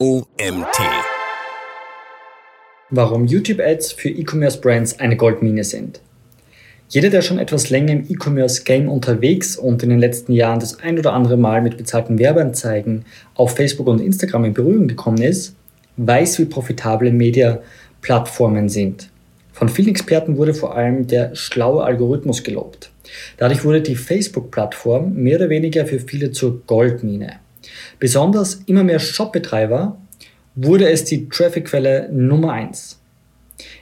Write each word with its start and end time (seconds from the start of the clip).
OMT. 0.00 0.78
Warum 2.90 3.24
YouTube-Ads 3.24 3.90
für 3.90 4.08
E-Commerce-Brands 4.08 5.00
eine 5.00 5.16
Goldmine 5.16 5.64
sind. 5.64 6.00
Jeder, 6.88 7.10
der 7.10 7.20
schon 7.20 7.40
etwas 7.40 7.70
länger 7.70 7.94
im 7.94 8.04
E-Commerce-Game 8.08 8.88
unterwegs 8.88 9.56
und 9.56 9.82
in 9.82 9.88
den 9.88 9.98
letzten 9.98 10.32
Jahren 10.34 10.60
das 10.60 10.78
ein 10.78 11.00
oder 11.00 11.14
andere 11.14 11.36
Mal 11.36 11.62
mit 11.62 11.76
bezahlten 11.76 12.20
Werbeanzeigen 12.20 13.06
auf 13.34 13.56
Facebook 13.56 13.88
und 13.88 14.00
Instagram 14.00 14.44
in 14.44 14.54
Berührung 14.54 14.86
gekommen 14.86 15.20
ist, 15.20 15.56
weiß, 15.96 16.38
wie 16.38 16.44
profitabel 16.44 17.10
Media-Plattformen 17.10 18.68
sind. 18.68 19.10
Von 19.52 19.68
vielen 19.68 19.88
Experten 19.88 20.36
wurde 20.36 20.54
vor 20.54 20.76
allem 20.76 21.08
der 21.08 21.34
schlaue 21.34 21.82
Algorithmus 21.82 22.44
gelobt. 22.44 22.92
Dadurch 23.36 23.64
wurde 23.64 23.80
die 23.80 23.96
Facebook-Plattform 23.96 25.14
mehr 25.14 25.38
oder 25.38 25.50
weniger 25.50 25.86
für 25.86 25.98
viele 25.98 26.30
zur 26.30 26.62
Goldmine. 26.68 27.40
Besonders 27.98 28.62
immer 28.66 28.84
mehr 28.84 28.98
Shop-Betreiber 28.98 29.98
wurde 30.54 30.88
es 30.88 31.04
die 31.04 31.28
Traffic-Quelle 31.28 32.08
Nummer 32.12 32.52
1. 32.52 32.98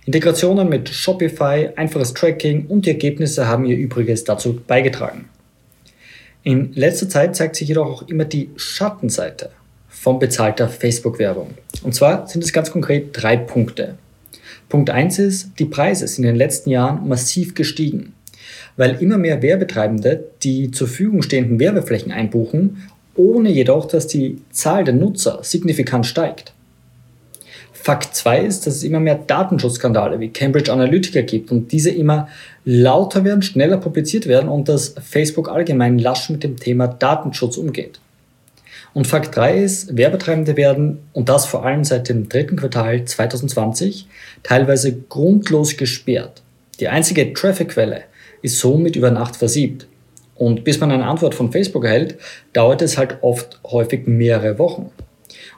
Integrationen 0.04 0.68
mit 0.68 0.88
Shopify, 0.88 1.70
einfaches 1.76 2.14
Tracking 2.14 2.66
und 2.66 2.86
die 2.86 2.90
Ergebnisse 2.90 3.46
haben 3.46 3.66
ihr 3.66 3.76
Übriges 3.76 4.24
dazu 4.24 4.60
beigetragen. 4.66 5.28
In 6.42 6.72
letzter 6.74 7.08
Zeit 7.08 7.34
zeigt 7.34 7.56
sich 7.56 7.68
jedoch 7.68 7.86
auch 7.86 8.08
immer 8.08 8.24
die 8.24 8.50
Schattenseite 8.56 9.50
von 9.88 10.18
bezahlter 10.18 10.68
Facebook-Werbung. 10.68 11.54
Und 11.82 11.94
zwar 11.94 12.26
sind 12.28 12.44
es 12.44 12.52
ganz 12.52 12.70
konkret 12.70 13.08
drei 13.12 13.36
Punkte. 13.36 13.98
Punkt 14.68 14.90
1 14.90 15.18
ist, 15.18 15.50
die 15.58 15.64
Preise 15.64 16.06
sind 16.06 16.24
in 16.24 16.30
den 16.30 16.36
letzten 16.36 16.70
Jahren 16.70 17.08
massiv 17.08 17.54
gestiegen, 17.54 18.14
weil 18.76 19.02
immer 19.02 19.18
mehr 19.18 19.42
Werbetreibende 19.42 20.24
die 20.42 20.70
zur 20.70 20.86
Verfügung 20.86 21.22
stehenden 21.22 21.58
Werbeflächen 21.58 22.12
einbuchen 22.12 22.88
ohne 23.16 23.50
jedoch, 23.50 23.86
dass 23.86 24.06
die 24.06 24.42
Zahl 24.50 24.84
der 24.84 24.94
Nutzer 24.94 25.40
signifikant 25.42 26.06
steigt. 26.06 26.52
Fakt 27.72 28.16
2 28.16 28.40
ist, 28.40 28.66
dass 28.66 28.74
es 28.74 28.82
immer 28.82 28.98
mehr 28.98 29.14
Datenschutzskandale 29.14 30.18
wie 30.18 30.30
Cambridge 30.30 30.72
Analytica 30.72 31.20
gibt 31.20 31.52
und 31.52 31.70
diese 31.70 31.90
immer 31.90 32.28
lauter 32.64 33.22
werden, 33.22 33.42
schneller 33.42 33.76
publiziert 33.76 34.26
werden 34.26 34.48
und 34.48 34.68
dass 34.68 34.96
Facebook 35.00 35.48
allgemein 35.48 36.00
lasch 36.00 36.28
mit 36.28 36.42
dem 36.42 36.56
Thema 36.56 36.88
Datenschutz 36.88 37.56
umgeht. 37.56 38.00
Und 38.92 39.06
Fakt 39.06 39.36
3 39.36 39.58
ist, 39.58 39.96
Werbetreibende 39.96 40.56
werden, 40.56 40.98
und 41.12 41.28
das 41.28 41.46
vor 41.46 41.64
allem 41.64 41.84
seit 41.84 42.08
dem 42.08 42.28
dritten 42.28 42.56
Quartal 42.56 43.04
2020, 43.04 44.08
teilweise 44.42 44.92
grundlos 45.08 45.76
gesperrt. 45.76 46.42
Die 46.80 46.88
einzige 46.88 47.32
Traffic-Quelle 47.32 48.02
ist 48.42 48.58
somit 48.58 48.96
über 48.96 49.10
Nacht 49.10 49.36
versiebt. 49.36 49.86
Und 50.36 50.64
bis 50.64 50.80
man 50.80 50.90
eine 50.92 51.06
Antwort 51.06 51.34
von 51.34 51.50
Facebook 51.50 51.84
erhält, 51.84 52.16
dauert 52.52 52.82
es 52.82 52.98
halt 52.98 53.18
oft 53.22 53.60
häufig 53.64 54.06
mehrere 54.06 54.58
Wochen. 54.58 54.90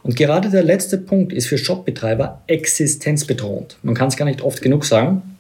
Und 0.03 0.17
gerade 0.17 0.51
der 0.51 0.63
letzte 0.63 0.99
Punkt 0.99 1.33
ist 1.33 1.49
für 1.49 1.59
Shopbetreiber 1.59 2.43
existenzbedrohend. 2.47 3.77
Man 3.83 3.95
kann 3.95 4.09
es 4.09 4.17
gar 4.17 4.25
nicht 4.25 4.43
oft 4.43 4.63
genug 4.63 4.85
sagen, 4.85 5.37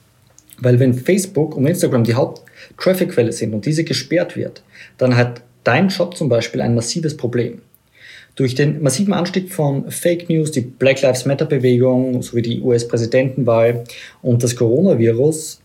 weil 0.61 0.80
wenn 0.80 0.95
Facebook 0.95 1.56
und 1.56 1.67
Instagram 1.67 2.05
die 2.05 2.14
Haupt-Traffic-Quelle 2.14 3.33
sind 3.33 3.55
und 3.55 3.64
diese 3.64 3.84
gesperrt 3.84 4.36
wird, 4.36 4.62
dann 4.97 5.17
hat 5.17 5.42
dein 5.64 5.91
Shop 5.91 6.17
zum 6.17 6.28
Beispiel 6.28 6.61
ein 6.61 6.75
massives 6.75 7.17
Problem. 7.17 7.62
Durch 8.34 8.55
den 8.55 8.83
massiven 8.83 9.14
Anstieg 9.14 9.52
von 9.52 9.91
Fake 9.91 10.28
News, 10.28 10.52
die 10.52 10.61
Black 10.61 11.02
Lives 11.02 11.27
Matter 11.27 11.45
Bewegung 11.45 12.23
sowie 12.23 12.42
die 12.42 12.61
US-Präsidentenwahl 12.61 13.84
und 14.23 14.42
das 14.42 14.55
Coronavirus 14.55 15.61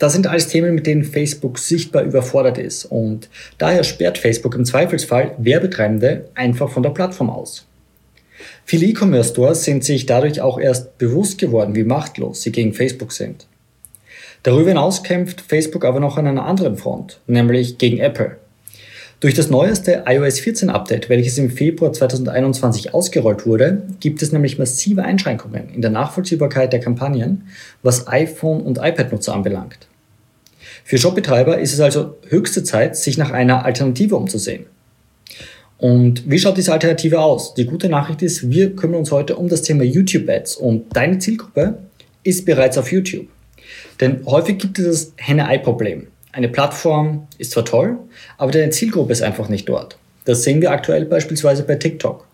das 0.00 0.14
sind 0.14 0.26
alles 0.26 0.48
Themen, 0.48 0.74
mit 0.74 0.86
denen 0.86 1.04
Facebook 1.04 1.58
sichtbar 1.58 2.02
überfordert 2.02 2.56
ist 2.56 2.86
und 2.86 3.28
daher 3.58 3.84
sperrt 3.84 4.16
Facebook 4.16 4.54
im 4.54 4.64
Zweifelsfall 4.64 5.34
Werbetreibende 5.36 6.24
einfach 6.34 6.70
von 6.70 6.82
der 6.82 6.90
Plattform 6.90 7.28
aus. 7.28 7.66
Viele 8.64 8.86
E-Commerce-Stores 8.86 9.62
sind 9.62 9.84
sich 9.84 10.06
dadurch 10.06 10.40
auch 10.40 10.58
erst 10.58 10.96
bewusst 10.96 11.36
geworden, 11.36 11.74
wie 11.74 11.84
machtlos 11.84 12.40
sie 12.40 12.50
gegen 12.50 12.72
Facebook 12.72 13.12
sind. 13.12 13.46
Darüber 14.42 14.70
hinaus 14.70 15.02
kämpft 15.02 15.42
Facebook 15.42 15.84
aber 15.84 16.00
noch 16.00 16.16
an 16.16 16.26
einer 16.26 16.46
anderen 16.46 16.78
Front, 16.78 17.20
nämlich 17.26 17.76
gegen 17.76 17.98
Apple. 17.98 18.38
Durch 19.20 19.34
das 19.34 19.50
neueste 19.50 20.04
iOS 20.06 20.40
14 20.40 20.70
Update, 20.70 21.10
welches 21.10 21.36
im 21.36 21.50
Februar 21.50 21.92
2021 21.92 22.94
ausgerollt 22.94 23.44
wurde, 23.44 23.82
gibt 24.00 24.22
es 24.22 24.32
nämlich 24.32 24.58
massive 24.58 25.02
Einschränkungen 25.02 25.68
in 25.74 25.82
der 25.82 25.90
Nachvollziehbarkeit 25.90 26.72
der 26.72 26.80
Kampagnen, 26.80 27.48
was 27.82 28.08
iPhone- 28.08 28.62
und 28.62 28.78
iPad-Nutzer 28.78 29.34
anbelangt. 29.34 29.89
Für 30.84 30.98
Shopbetreiber 30.98 31.58
ist 31.58 31.72
es 31.72 31.80
also 31.80 32.16
höchste 32.28 32.64
Zeit, 32.64 32.96
sich 32.96 33.18
nach 33.18 33.30
einer 33.30 33.64
Alternative 33.64 34.16
umzusehen. 34.16 34.66
Und 35.78 36.30
wie 36.30 36.38
schaut 36.38 36.58
diese 36.58 36.72
Alternative 36.72 37.20
aus? 37.20 37.54
Die 37.54 37.64
gute 37.64 37.88
Nachricht 37.88 38.20
ist, 38.20 38.50
wir 38.50 38.76
kümmern 38.76 39.00
uns 39.00 39.10
heute 39.10 39.36
um 39.36 39.48
das 39.48 39.62
Thema 39.62 39.82
YouTube 39.82 40.28
Ads 40.28 40.56
und 40.56 40.94
deine 40.94 41.18
Zielgruppe 41.18 41.78
ist 42.22 42.44
bereits 42.44 42.76
auf 42.76 42.92
YouTube. 42.92 43.28
Denn 44.00 44.24
häufig 44.26 44.58
gibt 44.58 44.78
es 44.78 44.84
das 44.84 45.12
Henne-Ei-Problem. 45.16 46.08
Eine 46.32 46.48
Plattform 46.48 47.26
ist 47.38 47.52
zwar 47.52 47.64
toll, 47.64 47.98
aber 48.36 48.52
deine 48.52 48.70
Zielgruppe 48.70 49.12
ist 49.12 49.22
einfach 49.22 49.48
nicht 49.48 49.68
dort. 49.68 49.96
Das 50.26 50.42
sehen 50.42 50.60
wir 50.60 50.70
aktuell 50.70 51.06
beispielsweise 51.06 51.62
bei 51.62 51.76
TikTok. 51.76 52.26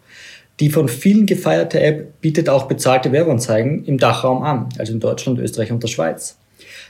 Die 0.59 0.71
von 0.71 0.89
vielen 0.89 1.27
gefeierte 1.27 1.81
App 1.81 2.21
bietet 2.21 2.49
auch 2.49 2.67
bezahlte 2.67 3.13
Werbeanzeigen 3.13 3.85
im 3.85 3.99
Dachraum 3.99 4.43
an, 4.43 4.69
also 4.79 4.93
in 4.93 5.01
Deutschland, 5.01 5.39
Österreich 5.39 5.71
und 5.71 5.83
der 5.83 5.89
Schweiz. 5.89 6.37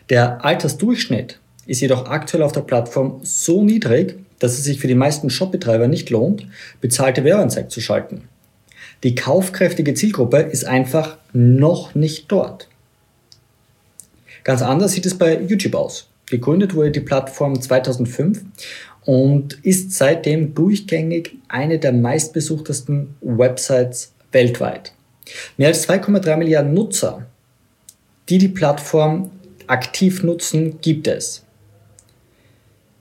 Der 0.08 0.44
Altersdurchschnitt 0.44 1.38
ist 1.66 1.80
jedoch 1.80 2.06
aktuell 2.06 2.42
auf 2.42 2.52
der 2.52 2.60
Plattform 2.62 3.20
so 3.22 3.62
niedrig, 3.62 4.18
dass 4.38 4.52
es 4.52 4.64
sich 4.64 4.80
für 4.80 4.88
die 4.88 4.94
meisten 4.94 5.30
Shopbetreiber 5.30 5.88
nicht 5.88 6.10
lohnt, 6.10 6.46
bezahlte 6.80 7.24
Werbeanzeigen 7.24 7.70
zu 7.70 7.80
schalten. 7.80 8.28
Die 9.02 9.14
kaufkräftige 9.14 9.94
Zielgruppe 9.94 10.38
ist 10.38 10.64
einfach 10.64 11.18
noch 11.32 11.94
nicht 11.94 12.26
dort. 12.28 12.68
Ganz 14.44 14.62
anders 14.62 14.92
sieht 14.92 15.06
es 15.06 15.18
bei 15.18 15.40
YouTube 15.40 15.74
aus. 15.74 16.08
Gegründet 16.26 16.74
wurde 16.74 16.90
die 16.90 17.00
Plattform 17.00 17.60
2005 17.60 18.42
und 19.04 19.64
ist 19.64 19.92
seitdem 19.92 20.54
durchgängig 20.54 21.36
eine 21.48 21.78
der 21.78 21.92
meistbesuchtesten 21.92 23.14
Websites 23.20 24.12
weltweit. 24.32 24.92
Mehr 25.56 25.68
als 25.68 25.88
2,3 25.88 26.36
Milliarden 26.36 26.74
Nutzer, 26.74 27.26
die 28.28 28.38
die 28.38 28.48
Plattform 28.48 29.30
aktiv 29.66 30.22
nutzen, 30.22 30.80
gibt 30.80 31.06
es. 31.08 31.45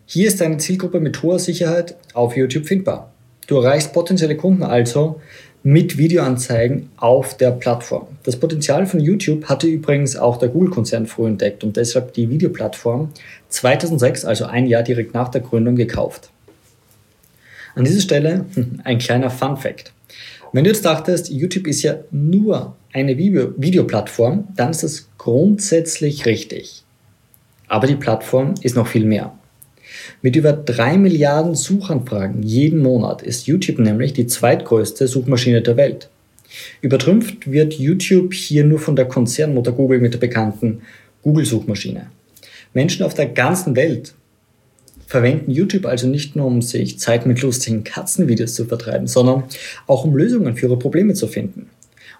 Hier 0.07 0.27
ist 0.27 0.39
deine 0.39 0.57
Zielgruppe 0.57 0.99
mit 0.99 1.23
hoher 1.23 1.39
Sicherheit 1.39 1.95
auf 2.13 2.37
YouTube 2.37 2.67
findbar. 2.67 3.11
Du 3.47 3.57
erreichst 3.57 3.91
potenzielle 3.91 4.37
Kunden 4.37 4.61
also 4.61 5.19
mit 5.63 5.97
Videoanzeigen 5.97 6.91
auf 6.97 7.37
der 7.37 7.49
Plattform. 7.49 8.07
Das 8.23 8.39
Potenzial 8.39 8.85
von 8.85 8.99
YouTube 8.99 9.45
hatte 9.45 9.65
übrigens 9.65 10.15
auch 10.15 10.37
der 10.37 10.49
Google-Konzern 10.49 11.07
früh 11.07 11.25
entdeckt 11.25 11.63
und 11.63 11.75
deshalb 11.75 12.13
die 12.13 12.29
Videoplattform 12.29 13.09
2006, 13.49 14.25
also 14.25 14.45
ein 14.45 14.67
Jahr 14.67 14.83
direkt 14.83 15.15
nach 15.15 15.29
der 15.29 15.41
Gründung, 15.41 15.75
gekauft. 15.75 16.29
An 17.73 17.83
dieser 17.83 18.01
Stelle 18.01 18.45
ein 18.83 18.99
kleiner 18.99 19.31
Fun 19.31 19.57
Fact. 19.57 19.91
Wenn 20.53 20.65
du 20.65 20.69
jetzt 20.69 20.85
dachtest, 20.85 21.31
YouTube 21.31 21.65
ist 21.65 21.81
ja 21.81 21.95
nur 22.11 22.75
eine 22.93 23.17
Video 23.17 23.53
Videoplattform, 23.57 24.49
dann 24.55 24.69
ist 24.69 24.83
das 24.83 25.09
grundsätzlich 25.17 26.27
richtig. 26.27 26.83
Aber 27.67 27.87
die 27.87 27.95
Plattform 27.95 28.53
ist 28.61 28.75
noch 28.75 28.85
viel 28.85 29.05
mehr. 29.05 29.33
Mit 30.21 30.35
über 30.35 30.53
drei 30.53 30.97
Milliarden 30.97 31.55
Suchanfragen 31.55 32.43
jeden 32.43 32.81
Monat 32.81 33.21
ist 33.21 33.47
YouTube 33.47 33.79
nämlich 33.79 34.13
die 34.13 34.27
zweitgrößte 34.27 35.07
Suchmaschine 35.07 35.61
der 35.61 35.77
Welt. 35.77 36.09
Übertrümpft 36.81 37.51
wird 37.51 37.73
YouTube 37.73 38.33
hier 38.33 38.63
nur 38.63 38.79
von 38.79 38.95
der 38.95 39.05
Konzernmutter 39.05 39.71
Google 39.71 39.99
mit 39.99 40.13
der 40.13 40.19
bekannten 40.19 40.81
Google-Suchmaschine. 41.23 42.07
Menschen 42.73 43.05
auf 43.05 43.13
der 43.13 43.27
ganzen 43.27 43.75
Welt 43.75 44.13
verwenden 45.07 45.51
YouTube 45.51 45.85
also 45.85 46.07
nicht 46.07 46.35
nur, 46.35 46.45
um 46.45 46.61
sich 46.61 46.99
Zeit 46.99 47.25
mit 47.25 47.41
lustigen 47.41 47.83
Katzenvideos 47.83 48.53
zu 48.53 48.65
vertreiben, 48.65 49.07
sondern 49.07 49.43
auch 49.87 50.03
um 50.03 50.15
Lösungen 50.15 50.55
für 50.55 50.67
ihre 50.67 50.79
Probleme 50.79 51.13
zu 51.13 51.27
finden. 51.27 51.69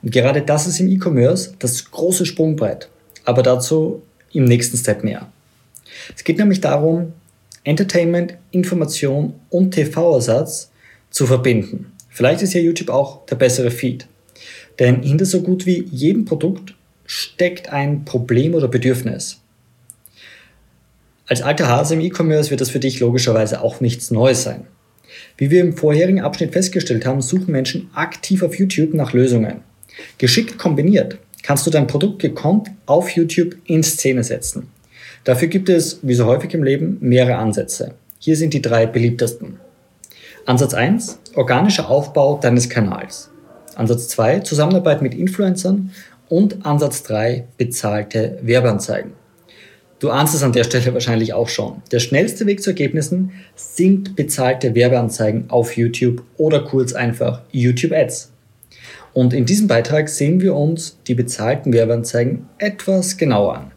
Und 0.02 0.12
gerade 0.12 0.42
das 0.42 0.68
ist 0.68 0.80
im 0.80 0.90
E-Commerce 0.90 1.54
das 1.60 1.90
große 1.90 2.26
Sprungbrett. 2.26 2.90
Aber 3.24 3.42
dazu 3.42 4.04
im 4.34 4.46
nächsten 4.46 4.78
Step 4.78 5.04
mehr. 5.04 5.28
Es 6.16 6.24
geht 6.24 6.38
nämlich 6.38 6.62
darum, 6.62 7.14
Entertainment, 7.66 8.38
Information 8.52 9.34
und 9.50 9.72
TV-Ersatz 9.72 10.72
zu 11.10 11.28
verbinden. 11.28 11.92
Vielleicht 12.10 12.42
ist 12.42 12.54
ja 12.54 12.62
YouTube 12.62 12.90
auch 12.90 13.26
der 13.26 13.36
bessere 13.36 13.72
Feed. 13.72 14.08
Denn 14.80 15.04
hinter 15.04 15.26
so 15.26 15.42
gut 15.42 15.66
wie 15.66 15.84
jedem 15.92 16.26
Produkt 16.26 16.76
steckt 17.06 17.74
ein 17.74 18.06
Problem 18.06 18.54
oder 18.54 18.68
Bedürfnis. 18.68 19.42
Als 21.28 21.42
alter 21.42 21.68
Hase 21.68 21.96
im 21.96 22.02
E-Commerce 22.02 22.52
wird 22.52 22.62
das 22.62 22.70
für 22.70 22.80
dich 22.80 23.00
logischerweise 23.00 23.62
auch 23.62 23.82
nichts 23.82 24.12
Neues 24.12 24.44
sein. 24.44 24.68
Wie 25.38 25.50
wir 25.50 25.62
im 25.62 25.76
vorherigen 25.76 26.22
Abschnitt 26.22 26.54
festgestellt 26.54 27.06
haben, 27.06 27.22
suchen 27.22 27.52
Menschen 27.52 27.90
aktiv 27.94 28.44
auf 28.44 28.58
YouTube 28.60 28.94
nach 28.94 29.14
Lösungen. 29.14 29.62
Geschickt 30.18 30.58
kombiniert 30.58 31.18
kannst 31.42 31.68
du 31.68 31.72
dein 31.72 31.86
Produkt 31.86 32.22
gekonnt 32.22 32.72
auf 32.86 33.10
YouTube 33.10 33.56
in 33.66 33.84
Szene 33.84 34.24
setzen. 34.24 34.68
Dafür 35.26 35.48
gibt 35.48 35.70
es, 35.70 36.00
wie 36.04 36.14
so 36.14 36.28
häufig 36.28 36.54
im 36.54 36.64
Leben, 36.64 36.98
mehrere 37.02 37.38
Ansätze. 37.38 37.96
Hier 38.20 38.38
sind 38.38 38.54
die 38.54 38.62
drei 38.62 38.86
beliebtesten. 38.86 39.60
Ansatz 40.46 40.76
1, 40.76 41.20
organischer 41.34 41.90
Aufbau 41.90 42.38
deines 42.38 42.70
Kanals. 42.70 43.32
Ansatz 43.74 44.08
2, 44.10 44.42
Zusammenarbeit 44.42 45.02
mit 45.02 45.16
Influencern 45.16 45.92
und 46.30 46.64
Ansatz 46.64 47.02
3, 47.04 47.46
bezahlte 47.58 48.38
Werbeanzeigen. 48.44 49.14
Du 49.98 50.12
ahnst 50.12 50.36
es 50.36 50.44
an 50.44 50.54
der 50.54 50.64
Stelle 50.64 50.94
wahrscheinlich 50.94 51.34
auch 51.34 51.50
schon. 51.50 51.82
Der 51.92 52.00
schnellste 52.00 52.46
Weg 52.46 52.62
zu 52.62 52.70
Ergebnissen 52.70 53.32
sind 53.56 54.16
bezahlte 54.16 54.76
Werbeanzeigen 54.76 55.50
auf 55.50 55.76
YouTube 55.76 56.22
oder 56.38 56.64
kurz 56.64 56.94
einfach 56.94 57.42
YouTube 57.52 57.94
Ads. 57.94 58.32
Und 59.14 59.34
in 59.34 59.46
diesem 59.48 59.68
Beitrag 59.68 60.08
sehen 60.10 60.40
wir 60.42 60.54
uns 60.54 61.00
die 61.08 61.16
bezahlten 61.16 61.74
Werbeanzeigen 61.74 62.48
etwas 62.60 63.18
genauer 63.18 63.56
an. 63.56 63.72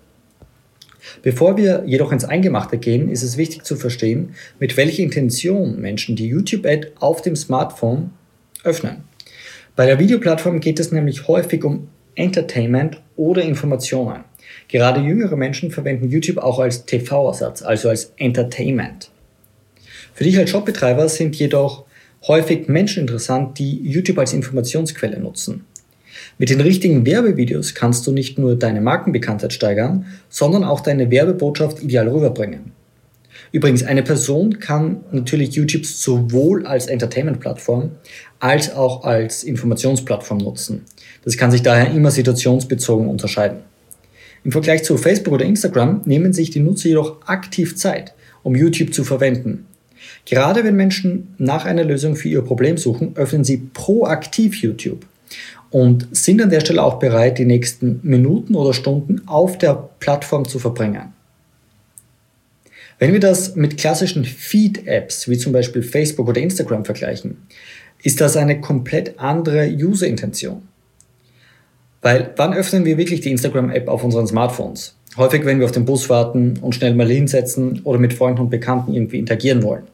Bevor 1.23 1.57
wir 1.57 1.85
jedoch 1.87 2.13
ins 2.13 2.25
Eingemachte 2.25 2.79
gehen, 2.79 3.09
ist 3.11 3.23
es 3.23 3.37
wichtig 3.37 3.65
zu 3.65 3.77
verstehen, 3.77 4.35
mit 4.59 4.77
welcher 4.77 5.03
Intention 5.03 5.81
Menschen 5.81 6.17
die 6.17 6.29
YouTube-Ad 6.29 6.93
auf 6.99 7.23
dem 7.23 7.37
Smartphone 7.37 8.11
öffnen. 8.65 9.05
Bei 9.77 9.87
der 9.87 9.99
Videoplattform 9.99 10.61
geht 10.61 10.81
es 10.81 10.93
nämlich 10.93 11.29
häufig 11.29 11.65
um 11.65 11.89
Entertainment 12.15 13.01
oder 13.17 13.43
Informationen. 13.43 14.25
Gerade 14.67 15.01
jüngere 15.01 15.37
Menschen 15.37 15.71
verwenden 15.71 16.09
YouTube 16.09 16.39
auch 16.39 16.59
als 16.59 16.85
TV-Ersatz, 16.85 17.63
also 17.63 17.89
als 17.89 18.13
Entertainment. 18.17 19.11
Für 20.15 20.25
dich 20.25 20.37
als 20.37 20.51
Shopbetreiber 20.51 21.09
sind 21.09 21.37
jedoch 21.37 21.85
häufig 22.27 22.67
Menschen 22.67 23.03
interessant, 23.03 23.59
die 23.59 23.81
YouTube 23.83 24.19
als 24.19 24.33
Informationsquelle 24.33 25.21
nutzen. 25.21 25.65
Mit 26.41 26.51
den 26.51 26.61
richtigen 26.61 27.05
Werbevideos 27.05 27.75
kannst 27.75 28.07
du 28.07 28.13
nicht 28.13 28.39
nur 28.39 28.55
deine 28.55 28.81
Markenbekanntheit 28.81 29.53
steigern, 29.53 30.07
sondern 30.29 30.63
auch 30.63 30.81
deine 30.81 31.11
Werbebotschaft 31.11 31.83
ideal 31.83 32.09
rüberbringen. 32.09 32.71
Übrigens, 33.51 33.83
eine 33.83 34.05
Person 34.05 34.61
kann 34.61 35.01
natürlich 35.11 35.55
YouTube 35.55 35.85
sowohl 35.85 36.65
als 36.65 36.87
Entertainment-Plattform 36.87 37.91
als 38.39 38.73
auch 38.73 39.03
als 39.03 39.43
Informationsplattform 39.43 40.39
nutzen. 40.39 40.85
Das 41.25 41.37
kann 41.37 41.51
sich 41.51 41.63
daher 41.63 41.91
immer 41.93 42.13
situationsbezogen 42.13 43.09
unterscheiden. 43.09 43.59
Im 44.45 44.53
Vergleich 44.53 44.85
zu 44.85 44.97
Facebook 44.97 45.35
oder 45.35 45.45
Instagram 45.45 46.03
nehmen 46.05 46.33
sich 46.33 46.51
die 46.51 46.61
Nutzer 46.61 46.89
jedoch 46.89 47.27
aktiv 47.27 47.75
Zeit, 47.75 48.15
um 48.45 48.55
YouTube 48.55 48.95
zu 48.95 49.03
verwenden. 49.03 49.67
Gerade 50.25 50.63
wenn 50.63 50.77
Menschen 50.77 51.35
nach 51.39 51.65
einer 51.65 51.83
Lösung 51.83 52.15
für 52.15 52.29
ihr 52.29 52.43
Problem 52.43 52.77
suchen, 52.77 53.17
öffnen 53.17 53.43
sie 53.43 53.57
proaktiv 53.75 54.55
YouTube 54.63 55.05
und 55.71 56.09
sind 56.13 56.43
an 56.43 56.51
der 56.51 56.61
Stelle 56.61 56.83
auch 56.83 56.99
bereit, 56.99 57.39
die 57.39 57.45
nächsten 57.45 58.01
Minuten 58.03 58.55
oder 58.55 58.73
Stunden 58.73 59.23
auf 59.27 59.59
der 59.59 59.89
Plattform 60.01 60.47
zu 60.47 60.59
verbringen. 60.59 61.13
Wenn 62.99 63.13
wir 63.13 63.21
das 63.21 63.55
mit 63.55 63.77
klassischen 63.77 64.25
Feed-Apps 64.25 65.29
wie 65.29 65.39
zum 65.39 65.53
Beispiel 65.53 65.83
Facebook 65.83 66.29
oder 66.29 66.41
Instagram 66.41 66.85
vergleichen, 66.85 67.37
ist 68.03 68.21
das 68.21 68.37
eine 68.37 68.61
komplett 68.61 69.19
andere 69.19 69.69
User-Intention. 69.69 70.63
Weil 72.01 72.33
wann 72.37 72.55
öffnen 72.55 72.85
wir 72.85 72.97
wirklich 72.97 73.21
die 73.21 73.31
Instagram-App 73.31 73.89
auf 73.89 74.05
unseren 74.05 74.27
Smartphones? 74.27 74.95
Häufig, 75.17 75.45
wenn 75.45 75.59
wir 75.59 75.67
auf 75.67 75.73
den 75.73 75.85
Bus 75.85 76.09
warten 76.09 76.59
und 76.61 76.75
schnell 76.75 76.95
mal 76.95 77.09
hinsetzen 77.09 77.81
oder 77.85 77.99
mit 77.99 78.15
Freunden 78.15 78.41
und 78.43 78.51
Bekannten 78.51 78.95
irgendwie 78.95 79.19
interagieren 79.19 79.63
wollen. 79.63 79.85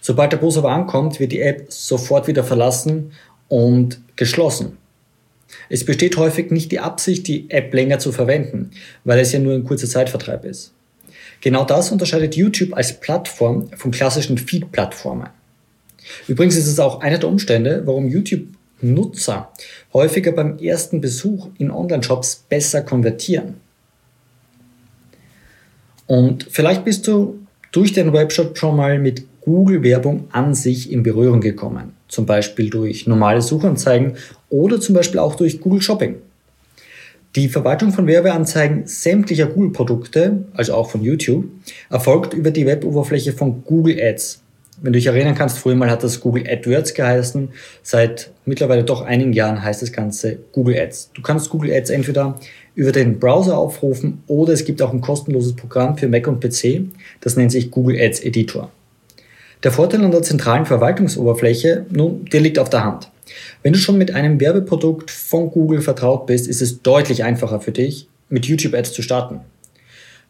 Sobald 0.00 0.32
der 0.32 0.36
Bus 0.38 0.58
aber 0.58 0.70
ankommt, 0.70 1.20
wird 1.20 1.32
die 1.32 1.40
App 1.40 1.66
sofort 1.68 2.28
wieder 2.28 2.44
verlassen 2.44 3.12
und 3.48 4.00
geschlossen. 4.16 4.76
Es 5.68 5.84
besteht 5.84 6.16
häufig 6.16 6.50
nicht 6.50 6.72
die 6.72 6.80
Absicht, 6.80 7.26
die 7.26 7.50
App 7.50 7.72
länger 7.72 7.98
zu 7.98 8.12
verwenden, 8.12 8.70
weil 9.04 9.18
es 9.18 9.32
ja 9.32 9.38
nur 9.38 9.54
ein 9.54 9.64
kurzer 9.64 9.88
Zeitvertreib 9.88 10.44
ist. 10.44 10.72
Genau 11.40 11.64
das 11.64 11.92
unterscheidet 11.92 12.36
YouTube 12.36 12.74
als 12.74 12.98
Plattform 12.98 13.68
von 13.76 13.90
klassischen 13.90 14.38
Feed-Plattformen. 14.38 15.28
Übrigens 16.26 16.56
ist 16.56 16.66
es 16.66 16.80
auch 16.80 17.00
einer 17.00 17.18
der 17.18 17.28
Umstände, 17.28 17.82
warum 17.84 18.08
YouTube-Nutzer 18.08 19.52
häufiger 19.92 20.32
beim 20.32 20.58
ersten 20.58 21.00
Besuch 21.00 21.48
in 21.58 21.70
Online-Shops 21.70 22.46
besser 22.48 22.82
konvertieren. 22.82 23.54
Und 26.06 26.46
vielleicht 26.50 26.84
bist 26.84 27.06
du 27.06 27.46
durch 27.70 27.92
den 27.92 28.12
Webshop 28.12 28.56
schon 28.56 28.76
mal 28.76 28.98
mit 28.98 29.24
Google-Werbung 29.42 30.28
an 30.32 30.54
sich 30.54 30.90
in 30.90 31.02
Berührung 31.02 31.40
gekommen. 31.40 31.92
Zum 32.08 32.24
Beispiel 32.26 32.70
durch 32.70 33.06
normale 33.06 33.42
Suchanzeigen 33.42 34.16
oder 34.50 34.80
zum 34.80 34.94
Beispiel 34.94 35.20
auch 35.20 35.34
durch 35.34 35.60
Google 35.60 35.82
Shopping. 35.82 36.16
Die 37.36 37.48
Verwaltung 37.48 37.92
von 37.92 38.06
Werbeanzeigen 38.06 38.86
sämtlicher 38.86 39.46
Google-Produkte, 39.46 40.44
also 40.54 40.74
auch 40.74 40.90
von 40.90 41.02
YouTube, 41.02 41.44
erfolgt 41.90 42.32
über 42.32 42.50
die 42.50 42.66
Weboberfläche 42.66 43.32
von 43.32 43.62
Google 43.64 44.00
Ads. 44.00 44.42
Wenn 44.80 44.92
du 44.92 44.98
dich 44.98 45.06
erinnern 45.06 45.34
kannst, 45.34 45.58
früher 45.58 45.74
mal 45.74 45.90
hat 45.90 46.04
das 46.04 46.20
Google 46.20 46.44
AdWords 46.48 46.94
geheißen. 46.94 47.50
Seit 47.82 48.30
mittlerweile 48.44 48.84
doch 48.84 49.02
einigen 49.02 49.32
Jahren 49.32 49.62
heißt 49.62 49.82
das 49.82 49.92
Ganze 49.92 50.38
Google 50.52 50.78
Ads. 50.78 51.10
Du 51.14 51.22
kannst 51.22 51.50
Google 51.50 51.72
Ads 51.72 51.90
entweder 51.90 52.36
über 52.74 52.92
den 52.92 53.18
Browser 53.18 53.58
aufrufen 53.58 54.22
oder 54.28 54.52
es 54.52 54.64
gibt 54.64 54.80
auch 54.80 54.92
ein 54.92 55.00
kostenloses 55.00 55.54
Programm 55.56 55.98
für 55.98 56.08
Mac 56.08 56.28
und 56.28 56.40
PC. 56.40 56.82
Das 57.20 57.36
nennt 57.36 57.50
sich 57.50 57.70
Google 57.70 58.00
Ads 58.00 58.20
Editor. 58.20 58.70
Der 59.64 59.72
Vorteil 59.72 60.04
an 60.04 60.12
der 60.12 60.22
zentralen 60.22 60.64
Verwaltungsoberfläche, 60.64 61.86
nun, 61.90 62.24
der 62.26 62.40
liegt 62.40 62.60
auf 62.60 62.70
der 62.70 62.84
Hand. 62.84 63.10
Wenn 63.62 63.72
du 63.72 63.78
schon 63.78 63.98
mit 63.98 64.14
einem 64.14 64.40
Werbeprodukt 64.40 65.10
von 65.10 65.50
Google 65.50 65.80
vertraut 65.80 66.26
bist, 66.26 66.48
ist 66.48 66.62
es 66.62 66.82
deutlich 66.82 67.24
einfacher 67.24 67.60
für 67.60 67.72
dich, 67.72 68.08
mit 68.28 68.46
YouTube 68.46 68.74
Ads 68.74 68.92
zu 68.92 69.02
starten. 69.02 69.40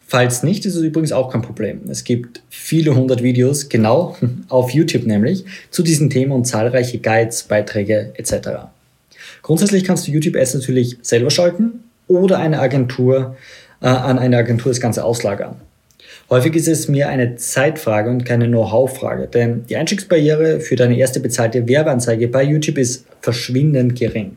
Falls 0.06 0.42
nicht, 0.42 0.64
ist 0.64 0.74
es 0.74 0.82
übrigens 0.82 1.12
auch 1.12 1.30
kein 1.30 1.42
Problem. 1.42 1.82
Es 1.90 2.02
gibt 2.02 2.42
viele 2.48 2.94
hundert 2.94 3.22
Videos, 3.22 3.68
genau 3.68 4.16
auf 4.48 4.70
YouTube 4.70 5.06
nämlich, 5.06 5.44
zu 5.70 5.82
diesen 5.82 6.08
Themen 6.08 6.32
und 6.32 6.46
zahlreiche 6.46 6.98
Guides, 6.98 7.42
Beiträge 7.42 8.12
etc. 8.14 8.70
Grundsätzlich 9.42 9.84
kannst 9.84 10.06
du 10.06 10.12
YouTube 10.12 10.36
Ads 10.36 10.54
natürlich 10.54 10.96
selber 11.02 11.30
schalten 11.30 11.84
oder 12.06 12.38
eine 12.38 12.58
Agentur 12.58 13.36
äh, 13.80 13.86
an 13.86 14.18
eine 14.18 14.38
Agentur 14.38 14.72
das 14.72 14.80
Ganze 14.80 15.04
auslagern. 15.04 15.56
Häufig 16.30 16.56
ist 16.56 16.69
es 16.69 16.88
mir 16.88 17.08
eine 17.08 17.36
Zeitfrage 17.36 18.10
und 18.10 18.26
keine 18.26 18.48
Know-how-Frage, 18.48 19.28
denn 19.28 19.64
die 19.66 19.76
Einstiegsbarriere 19.76 20.60
für 20.60 20.76
deine 20.76 20.98
erste 20.98 21.20
bezahlte 21.20 21.66
Werbeanzeige 21.66 22.28
bei 22.28 22.42
YouTube 22.42 22.76
ist 22.76 23.06
verschwindend 23.22 23.98
gering. 23.98 24.36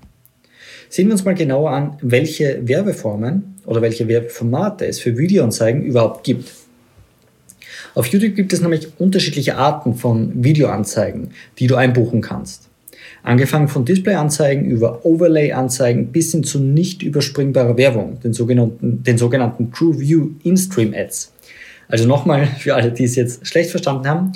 Sehen 0.88 1.08
wir 1.08 1.14
uns 1.14 1.26
mal 1.26 1.36
genauer 1.36 1.72
an, 1.72 1.98
welche 2.02 2.66
Werbeformen 2.66 3.56
oder 3.66 3.82
welche 3.82 4.08
Werbeformate 4.08 4.86
es 4.86 5.02
für 5.02 5.18
Videoanzeigen 5.18 5.84
überhaupt 5.84 6.24
gibt. 6.24 6.54
Auf 7.94 8.06
YouTube 8.06 8.36
gibt 8.36 8.54
es 8.54 8.62
nämlich 8.62 8.88
unterschiedliche 8.98 9.58
Arten 9.58 9.94
von 9.94 10.46
Videoanzeigen, 10.46 11.32
die 11.60 11.68
du 11.68 11.76
einbuchen 11.76 12.22
kannst. 12.22 12.70
Angefangen 13.22 13.68
von 13.68 13.84
Displayanzeigen 13.84 14.66
über 14.66 15.06
Overlay-Anzeigen 15.06 16.08
bis 16.14 16.32
hin 16.32 16.46
zu 16.46 16.60
nicht 16.60 17.04
überspringbarer 17.04 17.76
Werbung, 17.76 18.22
den 18.22 18.32
sogenannten, 18.32 19.04
den 19.04 19.18
sogenannten 19.18 19.74
True 19.74 20.00
View 20.00 20.30
In-Stream 20.44 20.94
Ads. 20.96 21.34
Also 21.92 22.08
nochmal 22.08 22.48
für 22.48 22.74
alle, 22.74 22.92
die 22.92 23.04
es 23.04 23.16
jetzt 23.16 23.46
schlecht 23.46 23.70
verstanden 23.70 24.08
haben. 24.08 24.32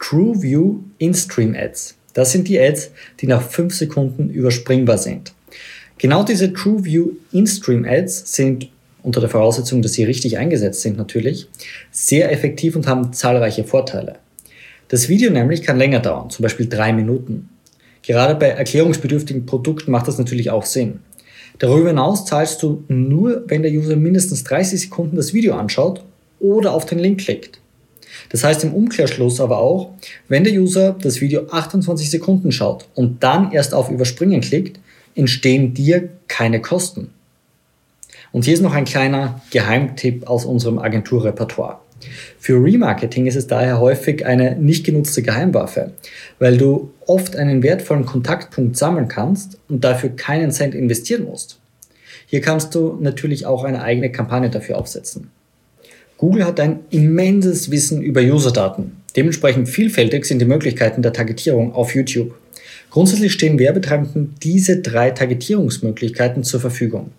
True 0.00 0.40
View 0.42 0.80
In-Stream 0.96 1.54
Ads. 1.54 1.96
Das 2.14 2.32
sind 2.32 2.48
die 2.48 2.58
Ads, 2.58 2.90
die 3.20 3.26
nach 3.26 3.42
5 3.42 3.74
Sekunden 3.74 4.30
überspringbar 4.30 4.96
sind. 4.96 5.32
Genau 5.98 6.22
diese 6.22 6.52
True 6.52 6.84
View 6.84 7.10
In-Stream 7.30 7.84
Ads 7.84 8.34
sind 8.34 8.70
unter 9.02 9.20
der 9.20 9.28
Voraussetzung, 9.28 9.82
dass 9.82 9.92
sie 9.92 10.04
richtig 10.04 10.38
eingesetzt 10.38 10.80
sind 10.80 10.96
natürlich, 10.96 11.48
sehr 11.90 12.32
effektiv 12.32 12.74
und 12.74 12.86
haben 12.86 13.12
zahlreiche 13.12 13.64
Vorteile. 13.64 14.16
Das 14.88 15.10
Video 15.10 15.30
nämlich 15.30 15.62
kann 15.62 15.76
länger 15.76 16.00
dauern, 16.00 16.30
zum 16.30 16.42
Beispiel 16.42 16.68
drei 16.68 16.94
Minuten. 16.94 17.50
Gerade 18.02 18.34
bei 18.34 18.48
erklärungsbedürftigen 18.48 19.44
Produkten 19.44 19.90
macht 19.90 20.08
das 20.08 20.16
natürlich 20.16 20.50
auch 20.50 20.64
Sinn. 20.64 21.00
Darüber 21.58 21.88
hinaus 21.88 22.24
zahlst 22.24 22.62
du 22.62 22.84
nur, 22.88 23.44
wenn 23.46 23.62
der 23.62 23.72
User 23.72 23.96
mindestens 23.96 24.44
30 24.44 24.80
Sekunden 24.80 25.16
das 25.16 25.34
Video 25.34 25.54
anschaut 25.54 26.02
oder 26.40 26.72
auf 26.72 26.86
den 26.86 26.98
Link 26.98 27.20
klickt. 27.20 27.60
Das 28.30 28.44
heißt 28.44 28.64
im 28.64 28.74
Umkehrschluss 28.74 29.40
aber 29.40 29.58
auch, 29.58 29.90
wenn 30.28 30.44
der 30.44 30.52
User 30.54 30.96
das 31.00 31.20
Video 31.20 31.48
28 31.50 32.10
Sekunden 32.10 32.52
schaut 32.52 32.86
und 32.94 33.22
dann 33.22 33.52
erst 33.52 33.74
auf 33.74 33.90
Überspringen 33.90 34.40
klickt, 34.40 34.80
entstehen 35.14 35.74
dir 35.74 36.08
keine 36.28 36.60
Kosten. 36.60 37.10
Und 38.32 38.44
hier 38.44 38.54
ist 38.54 38.62
noch 38.62 38.74
ein 38.74 38.84
kleiner 38.84 39.40
Geheimtipp 39.50 40.26
aus 40.26 40.44
unserem 40.44 40.78
Agenturrepertoire. 40.78 41.80
Für 42.38 42.62
Remarketing 42.62 43.26
ist 43.26 43.34
es 43.34 43.46
daher 43.46 43.80
häufig 43.80 44.24
eine 44.24 44.56
nicht 44.56 44.84
genutzte 44.84 45.22
Geheimwaffe, 45.22 45.92
weil 46.38 46.56
du 46.56 46.92
oft 47.06 47.34
einen 47.34 47.62
wertvollen 47.62 48.06
Kontaktpunkt 48.06 48.76
sammeln 48.76 49.08
kannst 49.08 49.58
und 49.68 49.82
dafür 49.82 50.10
keinen 50.10 50.52
Cent 50.52 50.74
investieren 50.74 51.24
musst. 51.24 51.58
Hier 52.26 52.40
kannst 52.40 52.74
du 52.74 52.98
natürlich 53.00 53.46
auch 53.46 53.64
eine 53.64 53.82
eigene 53.82 54.12
Kampagne 54.12 54.50
dafür 54.50 54.78
aufsetzen. 54.78 55.30
Google 56.18 56.44
hat 56.44 56.58
ein 56.58 56.80
immenses 56.90 57.70
Wissen 57.70 58.02
über 58.02 58.20
Userdaten. 58.20 58.96
Dementsprechend 59.14 59.68
vielfältig 59.68 60.24
sind 60.24 60.40
die 60.40 60.46
Möglichkeiten 60.46 61.00
der 61.00 61.12
Targetierung 61.12 61.72
auf 61.72 61.94
YouTube. 61.94 62.34
Grundsätzlich 62.90 63.32
stehen 63.32 63.60
Werbetreibenden 63.60 64.34
diese 64.42 64.80
drei 64.80 65.12
Targetierungsmöglichkeiten 65.12 66.42
zur 66.42 66.58
Verfügung. 66.58 67.12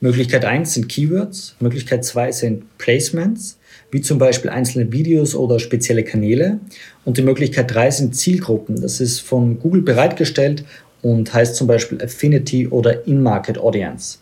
Möglichkeit 0.00 0.44
1 0.44 0.74
sind 0.74 0.88
Keywords, 0.88 1.54
Möglichkeit 1.60 2.04
2 2.04 2.32
sind 2.32 2.78
Placements, 2.78 3.56
wie 3.92 4.00
zum 4.00 4.18
Beispiel 4.18 4.50
einzelne 4.50 4.90
Videos 4.90 5.36
oder 5.36 5.60
spezielle 5.60 6.02
Kanäle. 6.02 6.58
Und 7.04 7.18
die 7.18 7.22
Möglichkeit 7.22 7.72
3 7.72 7.90
sind 7.92 8.16
Zielgruppen. 8.16 8.80
Das 8.80 9.00
ist 9.00 9.20
von 9.20 9.60
Google 9.60 9.82
bereitgestellt 9.82 10.64
und 11.02 11.32
heißt 11.32 11.54
zum 11.54 11.68
Beispiel 11.68 12.02
Affinity 12.02 12.66
oder 12.66 13.06
In-Market 13.06 13.58
Audience. 13.58 14.18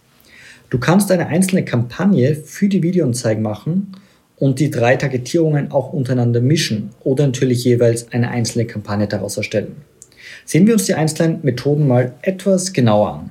Du 0.69 0.79
kannst 0.79 1.11
eine 1.11 1.29
einzelne 1.29 1.65
Kampagne 1.65 2.35
für 2.35 2.69
die 2.69 2.83
Videoanzeigen 2.83 3.43
machen 3.43 3.95
und 4.39 4.61
die 4.61 4.71
drei 4.71 4.97
Targetierungen 4.97 5.71
auch 5.71 5.93
untereinander 5.93 6.41
mischen 6.41 6.91
oder 7.01 7.27
natürlich 7.27 7.65
jeweils 7.65 8.13
eine 8.13 8.31
einzelne 8.31 8.67
Kampagne 8.67 9.07
daraus 9.07 9.37
erstellen. 9.37 9.77
Sehen 10.45 10.67
wir 10.67 10.75
uns 10.75 10.87
die 10.87 10.95
einzelnen 10.95 11.41
Methoden 11.43 11.87
mal 11.87 12.15
etwas 12.23 12.73
genauer 12.73 13.15
an. 13.15 13.31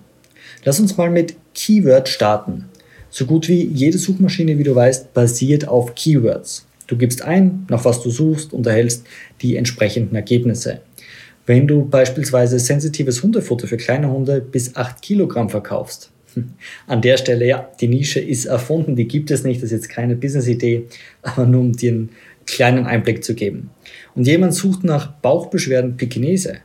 Lass 0.63 0.79
uns 0.79 0.97
mal 0.97 1.09
mit 1.09 1.35
Keyword 1.53 2.09
starten. 2.09 2.65
So 3.09 3.25
gut 3.25 3.47
wie 3.47 3.63
jede 3.63 3.97
Suchmaschine, 3.97 4.57
wie 4.57 4.63
du 4.63 4.75
weißt, 4.75 5.13
basiert 5.13 5.67
auf 5.67 5.95
Keywords. 5.95 6.65
Du 6.87 6.97
gibst 6.97 7.21
ein, 7.21 7.65
nach 7.69 7.85
was 7.85 8.01
du 8.01 8.09
suchst 8.09 8.53
und 8.53 8.65
erhältst 8.65 9.05
die 9.41 9.55
entsprechenden 9.55 10.15
Ergebnisse. 10.15 10.81
Wenn 11.45 11.67
du 11.67 11.85
beispielsweise 11.85 12.59
sensitives 12.59 13.23
Hundefutter 13.23 13.67
für 13.67 13.77
kleine 13.77 14.11
Hunde 14.11 14.41
bis 14.41 14.75
8 14.75 15.01
Kilogramm 15.01 15.49
verkaufst, 15.49 16.11
an 16.87 17.01
der 17.01 17.17
Stelle, 17.17 17.45
ja, 17.45 17.69
die 17.79 17.87
Nische 17.87 18.19
ist 18.19 18.45
erfunden, 18.45 18.95
die 18.95 19.07
gibt 19.07 19.31
es 19.31 19.43
nicht, 19.43 19.61
das 19.61 19.71
ist 19.71 19.83
jetzt 19.83 19.89
keine 19.89 20.15
Business-Idee, 20.15 20.85
aber 21.21 21.45
nur 21.45 21.61
um 21.61 21.73
dir 21.73 21.91
einen 21.91 22.09
kleinen 22.45 22.85
Einblick 22.85 23.23
zu 23.23 23.35
geben. 23.35 23.69
Und 24.15 24.27
jemand 24.27 24.53
sucht 24.53 24.83
nach 24.83 25.11
Bauchbeschwerden 25.11 25.97
Pekinese, 25.97 26.57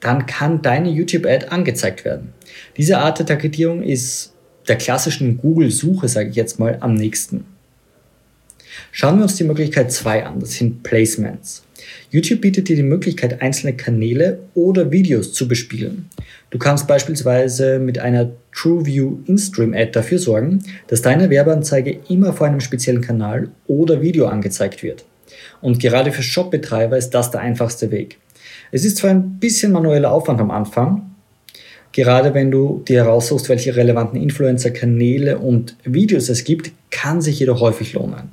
dann 0.00 0.26
kann 0.26 0.62
deine 0.62 0.90
YouTube-Ad 0.90 1.46
angezeigt 1.48 2.04
werden. 2.04 2.32
Diese 2.76 2.98
Art 2.98 3.18
der 3.18 3.26
Targetierung 3.26 3.82
ist 3.82 4.32
der 4.66 4.76
klassischen 4.76 5.36
Google-Suche, 5.38 6.08
sage 6.08 6.30
ich 6.30 6.36
jetzt 6.36 6.58
mal, 6.58 6.78
am 6.80 6.94
nächsten. 6.94 7.44
Schauen 8.92 9.16
wir 9.16 9.24
uns 9.24 9.36
die 9.36 9.44
Möglichkeit 9.44 9.92
2 9.92 10.24
an, 10.24 10.40
das 10.40 10.52
sind 10.52 10.82
Placements. 10.82 11.64
YouTube 12.10 12.40
bietet 12.40 12.68
dir 12.68 12.76
die 12.76 12.82
Möglichkeit, 12.82 13.40
einzelne 13.42 13.74
Kanäle 13.74 14.40
oder 14.54 14.90
Videos 14.90 15.32
zu 15.32 15.48
bespielen. 15.48 16.08
Du 16.50 16.58
kannst 16.58 16.88
beispielsweise 16.88 17.78
mit 17.78 18.00
einer 18.00 18.30
TrueView 18.52 19.18
InStream 19.26 19.72
Ad 19.72 19.92
dafür 19.92 20.18
sorgen, 20.18 20.64
dass 20.88 21.00
deine 21.00 21.30
Werbeanzeige 21.30 22.00
immer 22.08 22.32
vor 22.32 22.48
einem 22.48 22.60
speziellen 22.60 23.00
Kanal 23.00 23.48
oder 23.68 24.02
Video 24.02 24.26
angezeigt 24.26 24.82
wird. 24.82 25.04
Und 25.60 25.78
gerade 25.78 26.10
für 26.10 26.24
Shopbetreiber 26.24 26.98
ist 26.98 27.10
das 27.10 27.30
der 27.30 27.40
einfachste 27.40 27.92
Weg. 27.92 28.18
Es 28.72 28.84
ist 28.84 28.96
zwar 28.96 29.10
ein 29.10 29.38
bisschen 29.38 29.70
manueller 29.70 30.10
Aufwand 30.10 30.40
am 30.40 30.50
Anfang, 30.50 31.14
gerade 31.92 32.34
wenn 32.34 32.50
du 32.50 32.82
dir 32.86 33.04
heraussuchst, 33.04 33.48
welche 33.48 33.76
relevanten 33.76 34.20
Influencer-Kanäle 34.20 35.38
und 35.38 35.76
Videos 35.84 36.28
es 36.28 36.42
gibt, 36.42 36.72
kann 36.90 37.20
sich 37.20 37.38
jedoch 37.38 37.60
häufig 37.60 37.92
lohnen. 37.92 38.32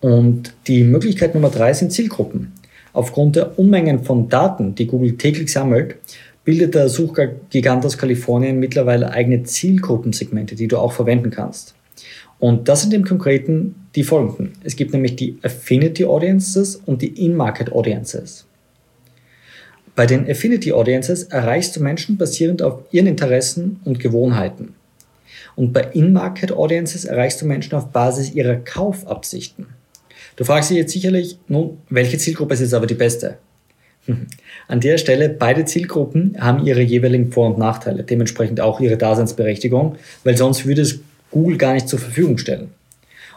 Und 0.00 0.52
die 0.66 0.82
Möglichkeit 0.82 1.34
Nummer 1.34 1.50
drei 1.50 1.72
sind 1.74 1.92
Zielgruppen. 1.92 2.52
Aufgrund 2.92 3.36
der 3.36 3.58
Unmengen 3.58 4.04
von 4.04 4.28
Daten, 4.28 4.74
die 4.74 4.86
Google 4.86 5.16
täglich 5.16 5.52
sammelt, 5.52 5.96
bildet 6.44 6.74
der 6.74 6.88
Suchgigant 6.88 7.84
aus 7.84 7.98
Kalifornien 7.98 8.58
mittlerweile 8.58 9.10
eigene 9.10 9.44
Zielgruppensegmente, 9.44 10.56
die 10.56 10.68
du 10.68 10.78
auch 10.78 10.92
verwenden 10.92 11.30
kannst. 11.30 11.74
Und 12.38 12.68
das 12.68 12.82
sind 12.82 12.92
im 12.92 13.04
Konkreten 13.04 13.76
die 13.94 14.02
folgenden. 14.02 14.52
Es 14.64 14.74
gibt 14.74 14.92
nämlich 14.92 15.14
die 15.16 15.38
Affinity 15.42 16.04
Audiences 16.04 16.76
und 16.76 17.02
die 17.02 17.24
In-Market 17.24 17.70
Audiences. 17.70 18.46
Bei 19.94 20.06
den 20.06 20.28
Affinity 20.28 20.72
Audiences 20.72 21.24
erreichst 21.24 21.76
du 21.76 21.82
Menschen 21.82 22.16
basierend 22.16 22.62
auf 22.62 22.80
ihren 22.90 23.06
Interessen 23.06 23.80
und 23.84 24.00
Gewohnheiten. 24.00 24.74
Und 25.54 25.72
bei 25.72 25.82
In-Market 25.92 26.52
Audiences 26.52 27.04
erreichst 27.04 27.42
du 27.42 27.46
Menschen 27.46 27.74
auf 27.74 27.90
Basis 27.90 28.32
ihrer 28.34 28.56
Kaufabsichten. 28.56 29.66
Du 30.36 30.44
fragst 30.44 30.70
dich 30.70 30.78
jetzt 30.78 30.92
sicherlich, 30.92 31.38
nun, 31.46 31.78
welche 31.90 32.16
Zielgruppe 32.16 32.54
ist 32.54 32.60
jetzt 32.60 32.74
aber 32.74 32.86
die 32.86 32.94
beste? 32.94 33.36
An 34.68 34.80
der 34.80 34.98
Stelle, 34.98 35.28
beide 35.28 35.64
Zielgruppen 35.64 36.36
haben 36.40 36.66
ihre 36.66 36.82
jeweiligen 36.82 37.30
Vor- 37.30 37.46
und 37.46 37.58
Nachteile, 37.58 38.02
dementsprechend 38.02 38.60
auch 38.60 38.80
ihre 38.80 38.96
Daseinsberechtigung, 38.96 39.96
weil 40.24 40.36
sonst 40.36 40.66
würde 40.66 40.82
es 40.82 41.00
Google 41.30 41.56
gar 41.56 41.74
nicht 41.74 41.88
zur 41.88 41.98
Verfügung 41.98 42.38
stellen. 42.38 42.70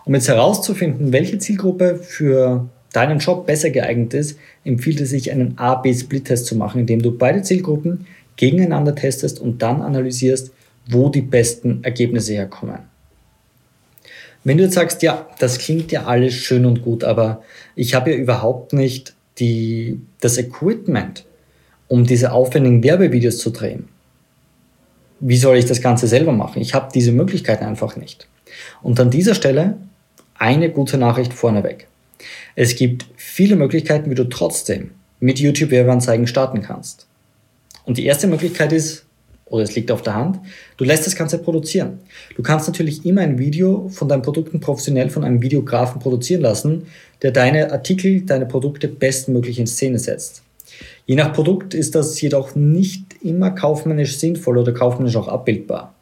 Um 0.06 0.16
jetzt 0.16 0.28
herauszufinden, 0.28 1.14
welche 1.14 1.38
Zielgruppe 1.38 1.96
für 1.96 2.68
deinen 2.94 3.20
Job 3.20 3.46
besser 3.46 3.70
geeignet 3.70 4.14
ist, 4.14 4.40
empfiehlt 4.64 5.02
es 5.02 5.10
sich, 5.10 5.32
einen 5.32 5.58
A-B-Split-Test 5.58 6.46
zu 6.46 6.56
machen, 6.56 6.82
indem 6.82 7.02
du 7.02 7.16
beide 7.16 7.42
Zielgruppen 7.42 8.08
gegeneinander 8.36 8.96
testest 8.96 9.40
und 9.40 9.62
dann 9.62 9.82
analysierst, 9.82 10.52
wo 10.88 11.10
die 11.10 11.22
besten 11.22 11.84
Ergebnisse 11.84 12.34
herkommen. 12.34 12.80
Wenn 14.44 14.58
du 14.58 14.64
jetzt 14.64 14.76
sagst, 14.76 15.02
ja, 15.02 15.28
das 15.40 15.58
klingt 15.58 15.92
ja 15.92 16.06
alles 16.06 16.36
schön 16.36 16.66
und 16.66 16.84
gut, 16.84 17.04
aber 17.04 17.44
ich 17.76 17.96
habe 17.96 18.12
ja 18.12 18.18
überhaupt 18.18 18.74
nicht 18.74 19.15
die, 19.40 20.00
das 20.22 20.38
Equipment, 20.38 21.26
um 21.88 22.06
diese 22.06 22.32
aufwendigen 22.32 22.84
Werbevideos 22.84 23.38
zu 23.38 23.50
drehen. 23.50 23.88
Wie 25.20 25.38
soll 25.38 25.58
ich 25.58 25.66
das 25.66 25.82
Ganze 25.82 26.08
selber 26.08 26.32
machen? 26.32 26.62
Ich 26.62 26.74
habe 26.74 26.90
diese 26.94 27.12
Möglichkeit 27.12 27.62
einfach 27.62 27.96
nicht. 27.96 28.28
Und 28.82 29.00
an 29.00 29.10
dieser 29.10 29.36
Stelle 29.36 29.78
eine 30.38 30.70
gute 30.70 30.98
Nachricht 30.98 31.34
vorneweg. 31.34 31.88
Es 32.56 32.76
gibt 32.76 33.06
viele 33.16 33.56
Möglichkeiten, 33.56 34.10
wie 34.10 34.16
du 34.16 34.26
trotzdem 34.26 34.92
mit 35.20 35.40
YouTube 35.40 35.72
Werbeanzeigen 35.72 36.28
starten 36.28 36.62
kannst. 36.62 37.08
Und 37.86 37.98
die 37.98 38.06
erste 38.06 38.28
Möglichkeit 38.28 38.74
ist, 38.74 39.05
oder 39.46 39.64
es 39.64 39.76
liegt 39.76 39.92
auf 39.92 40.02
der 40.02 40.16
Hand, 40.16 40.40
du 40.78 40.84
lässt 40.84 41.06
das 41.06 41.16
Ganze 41.16 41.38
produzieren. 41.38 42.00
Du 42.36 42.42
kannst 42.42 42.68
natürlich 42.68 43.06
immer 43.06 43.22
ein 43.22 43.38
Video 43.38 43.90
von 43.90 44.08
deinen 44.08 44.22
Produkten 44.22 44.60
professionell 44.60 45.10
von 45.10 45.24
einem 45.24 45.42
Videografen 45.42 46.02
produzieren 46.02 46.42
lassen, 46.42 46.88
der 47.22 47.32
deine 47.32 47.72
Artikel, 47.72 48.22
deine 48.22 48.46
Produkte 48.46 48.88
bestmöglich 48.88 49.60
in 49.60 49.68
Szene 49.68 50.00
setzt. 50.00 50.42
Je 51.06 51.16
nach 51.16 51.34
Produkt 51.34 51.74
ist 51.74 51.96
das 51.96 52.20
jedoch 52.20 52.56
nicht 52.56 53.24
immer 53.24 53.52
kaufmännisch 53.52 54.18
sinnvoll 54.18 54.58
oder 54.58 54.74
kaufmännisch 54.74 55.16
auch 55.16 55.28
abbildbar. 55.28 55.94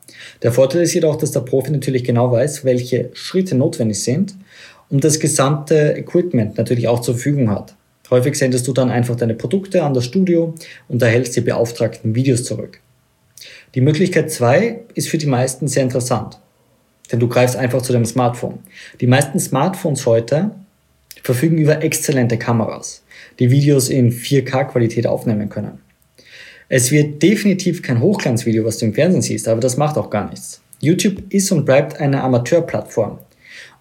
Der 0.41 0.51
Vorteil 0.51 0.83
ist 0.83 0.93
jedoch, 0.93 1.17
dass 1.17 1.31
der 1.31 1.41
Profi 1.41 1.71
natürlich 1.71 2.03
genau 2.03 2.31
weiß, 2.31 2.63
welche 2.63 3.09
Schritte 3.13 3.55
notwendig 3.55 4.01
sind 4.01 4.35
und 4.89 5.03
das 5.03 5.19
gesamte 5.19 5.95
Equipment 5.97 6.57
natürlich 6.57 6.87
auch 6.87 7.01
zur 7.01 7.15
Verfügung 7.15 7.49
hat. 7.49 7.75
Häufig 8.09 8.35
sendest 8.35 8.67
du 8.67 8.73
dann 8.73 8.91
einfach 8.91 9.15
deine 9.15 9.33
Produkte 9.33 9.83
an 9.83 9.93
das 9.93 10.05
Studio 10.05 10.53
und 10.87 11.01
erhältst 11.01 11.35
die 11.35 11.41
beauftragten 11.41 12.15
Videos 12.15 12.43
zurück. 12.43 12.79
Die 13.75 13.81
Möglichkeit 13.81 14.31
2 14.31 14.81
ist 14.93 15.09
für 15.09 15.17
die 15.17 15.25
meisten 15.25 15.67
sehr 15.67 15.83
interessant, 15.83 16.39
denn 17.11 17.19
du 17.19 17.27
greifst 17.27 17.55
einfach 17.55 17.81
zu 17.81 17.93
deinem 17.93 18.05
Smartphone. 18.05 18.59
Die 19.01 19.07
meisten 19.07 19.39
Smartphones 19.39 20.05
heute 20.05 20.51
verfügen 21.23 21.57
über 21.57 21.83
exzellente 21.83 22.37
Kameras, 22.37 23.03
die 23.39 23.49
Videos 23.49 23.89
in 23.89 24.11
4K-Qualität 24.11 25.07
aufnehmen 25.07 25.49
können. 25.49 25.79
Es 26.69 26.91
wird 26.91 27.21
definitiv 27.21 27.81
kein 27.81 28.01
Hochglanzvideo, 28.01 28.65
was 28.65 28.77
du 28.77 28.85
im 28.85 28.93
Fernsehen 28.93 29.21
siehst, 29.21 29.47
aber 29.47 29.61
das 29.61 29.77
macht 29.77 29.97
auch 29.97 30.09
gar 30.09 30.29
nichts. 30.29 30.61
YouTube 30.79 31.21
ist 31.31 31.51
und 31.51 31.65
bleibt 31.65 31.99
eine 31.99 32.21
Amateurplattform. 32.21 33.19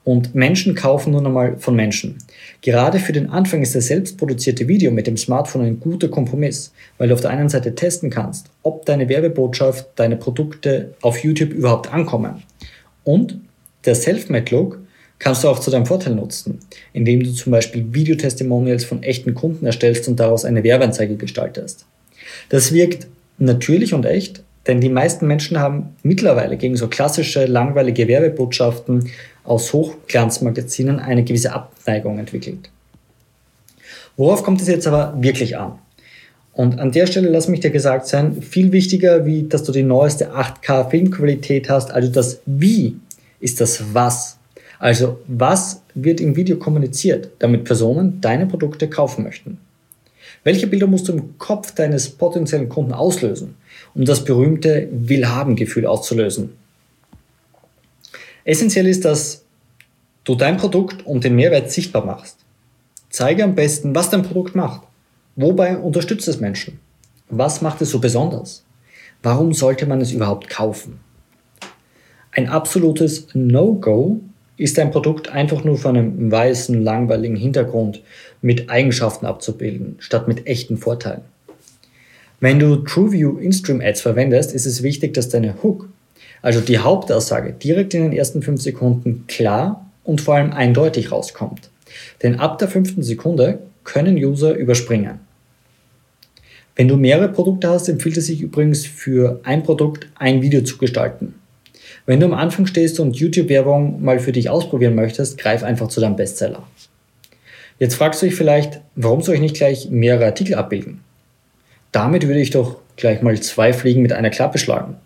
Und 0.05 0.35
Menschen 0.35 0.75
kaufen 0.75 1.13
nun 1.13 1.27
einmal 1.27 1.57
von 1.59 1.77
Menschen. 1.77 2.19
Gerade 2.61 2.99
für 2.99 3.13
den 3.13 3.31
Anfang 3.31 3.63
ist 3.63 3.75
das 3.75 3.87
selbstproduzierte 3.87 4.67
Video 4.67 4.91
mit 4.91 5.07
dem 5.07 5.17
Smartphone 5.17 5.63
ein 5.63 5.81
guter 5.81 6.09
Kompromiss, 6.09 6.73
weil 6.99 7.09
du 7.09 7.15
auf 7.15 7.21
der 7.21 7.31
einen 7.31 7.49
Seite 7.49 7.75
testen 7.75 8.11
kannst, 8.11 8.47
ob 8.63 8.85
deine 8.85 9.09
Werbebotschaft, 9.09 9.87
deine 9.95 10.17
Produkte 10.17 10.95
auf 11.03 11.19
YouTube 11.23 11.53
überhaupt 11.53 11.93
ankommen. 11.93 12.43
Und 13.05 13.39
der 13.85 13.95
Self-Made-Look 13.95 14.79
kannst 15.19 15.45
du 15.45 15.49
auch 15.49 15.61
zu 15.61 15.71
deinem 15.71 15.87
Vorteil 15.87 16.17
nutzen, 16.17 16.59
indem 16.93 17.23
du 17.23 17.33
zum 17.33 17.53
Beispiel 17.53 17.87
Videotestimonials 17.93 18.85
von 18.85 19.05
echten 19.05 19.35
Kunden 19.35 19.67
erstellst 19.67 20.09
und 20.09 20.19
daraus 20.19 20.45
eine 20.45 20.65
Werbeanzeige 20.65 21.17
gestaltest. 21.17 21.87
Das 22.49 22.73
wirkt 22.73 23.07
natürlich 23.39 23.95
und 23.95 24.05
echt, 24.05 24.43
denn 24.67 24.81
die 24.81 24.89
meisten 24.89 25.27
Menschen 25.27 25.59
haben 25.59 25.97
mittlerweile 26.03 26.57
gegen 26.57 26.77
so 26.77 26.89
klassische, 26.89 27.47
langweilige 27.47 28.07
Werbebotschaften 28.09 29.11
aus 29.45 29.73
Hochglanzmagazinen 29.73 30.99
eine 30.99 31.25
gewisse 31.25 31.53
Abneigung 31.53 32.19
entwickelt. 32.19 32.71
Worauf 34.17 34.43
kommt 34.43 34.61
es 34.61 34.69
jetzt 34.69 34.87
aber 34.87 35.15
wirklich 35.21 35.57
an? 35.57 35.79
Und 36.53 36.79
an 36.79 36.93
der 36.93 37.07
Stelle 37.07 37.31
lass 37.31 37.49
mich 37.49 37.61
dir 37.61 37.71
gesagt 37.71 38.07
sein, 38.07 38.43
viel 38.43 38.73
wichtiger, 38.73 39.25
wie 39.25 39.45
dass 39.49 39.63
du 39.63 39.73
die 39.73 39.83
neueste 39.83 40.33
8K 40.35 40.91
Filmqualität 40.91 41.71
hast, 41.71 41.91
also 41.91 42.11
das 42.11 42.41
Wie 42.45 42.97
ist 43.41 43.61
das 43.61 43.95
Was. 43.95 44.37
Also 44.79 45.21
was 45.27 45.83
wird 45.95 46.21
im 46.21 46.37
Video 46.37 46.57
kommuniziert, 46.57 47.31
damit 47.39 47.65
Personen 47.65 48.21
deine 48.21 48.47
Produkte 48.47 48.89
kaufen 48.89 49.25
möchten? 49.25 49.59
Welche 50.45 50.67
Bilder 50.67 50.89
musst 50.89 51.09
du 51.09 51.13
im 51.13 51.39
Kopf 51.39 51.73
deines 51.73 52.11
potenziellen 52.11 52.69
Kunden 52.69 52.93
auslösen, 52.93 53.55
um 53.95 54.05
das 54.05 54.25
berühmte 54.25 54.89
Willhaben-Gefühl 54.91 55.87
auszulösen? 55.87 56.51
Essentiell 58.45 58.87
ist, 58.87 59.05
dass 59.05 59.45
du 60.25 60.35
dein 60.35 60.57
Produkt 60.57 61.07
und 61.07 61.25
den 61.25 61.37
Mehrwert 61.37 61.71
sichtbar 61.71 62.05
machst. 62.05 62.39
Zeige 63.11 63.45
am 63.45 63.55
besten, 63.55 63.95
was 63.95 64.11
dein 64.11 64.23
Produkt 64.23 64.55
macht. 64.55 64.83
Wobei 65.37 65.77
unterstützt 65.77 66.29
es 66.29 66.41
Menschen? 66.41 66.81
Was 67.29 67.63
macht 67.63 67.81
es 67.83 67.91
so 67.91 67.99
besonders? 67.99 68.65
Warum 69.23 69.53
sollte 69.53 69.87
man 69.87 70.01
es 70.01 70.13
überhaupt 70.13 70.49
kaufen? 70.49 71.01
Ein 72.33 72.49
absolutes 72.49 73.29
No-Go 73.35 74.21
ist 74.57 74.79
ein 74.79 74.91
Produkt 74.91 75.29
einfach 75.29 75.65
nur 75.65 75.79
von 75.79 75.97
einem 75.97 76.31
weißen, 76.31 76.83
langweiligen 76.83 77.37
Hintergrund 77.37 78.03
mit 78.41 78.71
Eigenschaften 78.71 79.27
abzubilden, 79.27 79.97
statt 79.99 80.29
mit 80.29 80.47
echten 80.47 80.77
Vorteilen. 80.77 81.23
Wenn 82.41 82.59
du 82.59 82.77
TrueView 82.77 83.39
In-Stream 83.39 83.81
Ads 83.81 84.01
verwendest, 84.01 84.53
ist 84.53 84.67
es 84.67 84.83
wichtig, 84.83 85.15
dass 85.15 85.29
deine 85.29 85.63
Hook, 85.63 85.89
also 86.43 86.61
die 86.61 86.79
Hauptaussage, 86.79 87.53
direkt 87.53 87.95
in 87.95 88.03
den 88.03 88.13
ersten 88.13 88.43
fünf 88.43 88.61
Sekunden 88.61 89.25
klar 89.29 89.91
und 90.05 90.21
vor 90.21 90.35
allem 90.35 90.53
eindeutig 90.53 91.13
rauskommt. 91.13 91.71
Denn 92.23 92.41
ab 92.41 92.59
der 92.59 92.69
fünften 92.69 93.03
Sekunde 93.03 93.61
können 93.85 94.17
User 94.17 94.55
überspringen. 94.55 95.21
Wenn 96.75 96.89
du 96.89 96.97
mehrere 96.97 97.29
Produkte 97.29 97.69
hast, 97.69 97.89
empfiehlt 97.89 98.17
es 98.17 98.27
sich 98.27 98.41
übrigens 98.41 98.87
für 98.87 99.41
ein 99.45 99.63
Produkt 99.63 100.09
ein 100.15 100.43
Video 100.43 100.63
zu 100.63 100.79
gestalten. 100.79 101.35
Wenn 102.07 102.19
du 102.19 102.27
am 102.27 102.35
Anfang 102.35 102.67
stehst 102.67 102.99
und 102.99 103.17
YouTube-Werbung 103.17 104.03
mal 104.03 104.19
für 104.19 104.33
dich 104.33 104.49
ausprobieren 104.49 104.95
möchtest, 104.95 105.39
greif 105.39 105.63
einfach 105.63 105.89
zu 105.89 106.01
deinem 106.01 106.17
Bestseller. 106.17 106.67
Jetzt 107.79 107.95
fragst 107.95 108.23
du 108.23 108.27
dich 108.27 108.35
vielleicht, 108.35 108.81
warum 108.97 109.23
soll 109.23 109.35
ich 109.35 109.41
nicht 109.41 109.57
gleich 109.57 109.91
mehrere 109.91 110.27
Artikel 110.27 110.55
abbilden? 110.55 111.01
Damit 111.93 112.27
würde 112.27 112.41
ich 112.41 112.51
doch 112.51 112.79
gleich 112.97 113.23
mal 113.23 113.39
zwei 113.41 113.73
Fliegen 113.73 114.03
mit 114.03 114.13
einer 114.13 114.31
Klappe 114.31 114.59
schlagen. 114.59 114.97